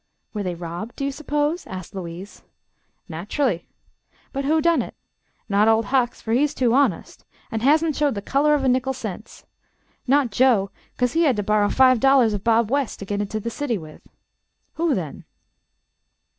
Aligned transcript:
"Were 0.33 0.41
they 0.41 0.55
robbed, 0.55 0.95
do 0.95 1.05
you 1.05 1.11
suppose?" 1.11 1.67
asked 1.67 1.93
Louise. 1.93 2.41
"Nat'rally. 3.07 3.67
But 4.33 4.45
who 4.45 4.59
done 4.59 4.81
it? 4.81 4.95
Not 5.47 5.67
Ol' 5.67 5.83
Hucks, 5.83 6.23
fer 6.23 6.31
he's 6.31 6.55
too 6.55 6.73
honest, 6.73 7.23
an' 7.51 7.59
hasn't 7.59 7.95
showed 7.95 8.15
the 8.15 8.21
color 8.23 8.55
of 8.55 8.63
a 8.63 8.67
nickel 8.67 8.93
sense. 8.93 9.45
Not 10.07 10.31
Joe; 10.31 10.71
'cause 10.97 11.13
he 11.13 11.21
had 11.21 11.35
to 11.35 11.43
borrer 11.43 11.69
five 11.69 11.99
dollars 11.99 12.33
of 12.33 12.43
Bob 12.43 12.71
West 12.71 12.97
to 12.97 13.05
git 13.05 13.29
to 13.29 13.39
the 13.39 13.51
city 13.51 13.77
with. 13.77 14.01
Who 14.73 14.95
then?" 14.95 15.23